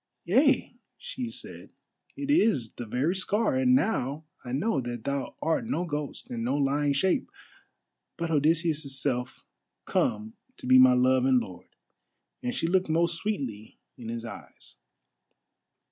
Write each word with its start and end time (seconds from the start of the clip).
"Yea," 0.25 0.73
she 0.97 1.29
said, 1.29 1.73
"it 2.17 2.31
is 2.31 2.73
the 2.73 2.87
very 2.87 3.15
scar, 3.15 3.55
and 3.55 3.75
now 3.75 4.23
I 4.43 4.51
know 4.51 4.81
that 4.81 5.03
thou 5.03 5.35
art 5.43 5.67
no 5.67 5.85
ghost 5.85 6.27
and 6.31 6.43
no 6.43 6.57
lying 6.57 6.91
shape, 6.93 7.29
but 8.17 8.31
Odysseus' 8.31 8.99
self, 8.99 9.45
come 9.85 10.33
to 10.57 10.65
be 10.65 10.79
my 10.79 10.93
love 10.93 11.25
and 11.25 11.39
lord," 11.39 11.67
and 12.41 12.55
she 12.55 12.65
looked 12.65 12.89
most 12.89 13.15
sweetly 13.21 13.77
in 13.95 14.09
his 14.09 14.25
eyes. 14.25 14.75